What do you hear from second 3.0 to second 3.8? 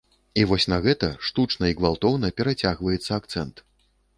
акцэнт.